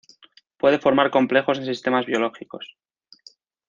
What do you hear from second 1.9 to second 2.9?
biológicos.